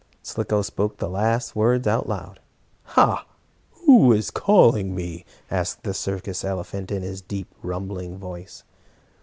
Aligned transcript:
Slicko 0.23 0.63
spoke 0.63 0.97
the 0.97 1.07
last 1.07 1.55
words 1.55 1.85
out 1.85 2.09
loud. 2.09 2.39
"Ha! 2.95 3.23
Who 3.85 4.11
is 4.13 4.31
calling 4.31 4.87
to 4.87 4.93
me?" 4.95 5.25
asked 5.51 5.83
the 5.83 5.93
circus 5.93 6.43
elephant 6.43 6.89
in 6.89 7.03
his 7.03 7.21
deep, 7.21 7.53
rumbling 7.61 8.17
voice. 8.17 8.63